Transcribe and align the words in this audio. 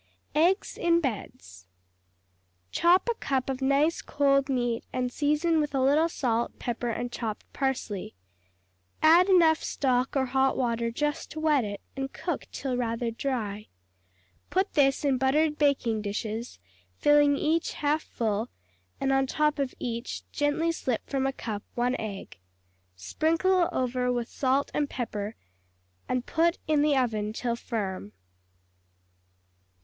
Eggs 0.33 0.79
in 0.79 0.99
Beds 0.99 1.67
Chop 2.71 3.07
a 3.07 3.13
cup 3.13 3.51
of 3.51 3.61
nice 3.61 4.01
cold 4.01 4.49
meat, 4.49 4.83
and 4.91 5.11
season 5.11 5.59
with 5.59 5.75
a 5.75 5.79
little 5.79 6.09
salt, 6.09 6.57
pepper 6.57 6.89
and 6.89 7.11
chopped 7.11 7.45
parsley. 7.53 8.15
Add 9.03 9.29
enough 9.29 9.61
stock 9.61 10.15
or 10.17 10.25
hot 10.25 10.57
water 10.57 10.89
just 10.89 11.29
to 11.29 11.39
wet 11.39 11.63
it, 11.63 11.81
and 11.95 12.11
cook 12.11 12.47
till 12.51 12.75
rather 12.75 13.11
dry. 13.11 13.67
Put 14.49 14.73
this 14.73 15.05
in 15.05 15.19
buttered 15.19 15.59
baking 15.59 16.01
dishes, 16.01 16.57
filling 16.97 17.37
each 17.37 17.73
half 17.73 18.01
full, 18.01 18.49
and 18.99 19.13
on 19.13 19.27
top 19.27 19.59
of 19.59 19.75
each 19.77 20.23
gently 20.31 20.71
slip 20.71 21.07
from 21.07 21.27
a 21.27 21.31
cup 21.31 21.61
one 21.75 21.95
egg. 21.99 22.39
Sprinkle 22.95 23.69
over 23.71 24.11
with 24.11 24.27
salt 24.29 24.71
and 24.73 24.89
pepper, 24.89 25.35
and 26.09 26.25
put 26.25 26.57
in 26.65 26.81
the 26.81 26.97
oven 26.97 27.33
till 27.33 27.55
firm. 27.55 28.13